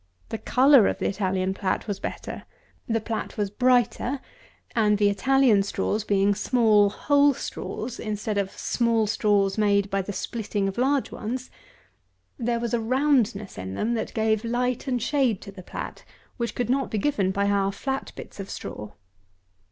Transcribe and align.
The 0.29 0.39
colour 0.39 0.87
of 0.87 0.97
the 0.97 1.07
Italian 1.07 1.53
plat 1.53 1.87
was 1.87 1.99
better; 1.99 2.45
the 2.87 2.99
plat 2.99 3.37
was 3.37 3.51
brighter; 3.51 4.19
and 4.75 4.97
the 4.97 5.09
Indian 5.09 5.61
straws, 5.61 6.03
being 6.03 6.33
small 6.33 6.89
whole 6.89 7.35
straws, 7.35 7.99
instead 7.99 8.39
of 8.39 8.49
small 8.57 9.05
straws 9.05 9.59
made 9.59 9.91
by 9.91 10.01
the 10.01 10.11
splitting 10.11 10.67
of 10.67 10.79
large 10.79 11.11
ones, 11.11 11.51
here 12.43 12.57
was 12.59 12.73
a 12.73 12.79
roundness 12.79 13.59
in 13.59 13.75
them, 13.75 13.93
that 13.93 14.15
gave 14.15 14.43
light 14.43 14.87
and 14.87 15.03
shade 15.03 15.39
to 15.41 15.51
the 15.51 15.61
plat, 15.61 16.03
which 16.37 16.55
could 16.55 16.71
not 16.71 16.89
be 16.89 16.97
given 16.97 17.29
by 17.29 17.47
our 17.51 17.71
flat 17.71 18.11
bits 18.15 18.39
of 18.39 18.49
straw. 18.49 18.93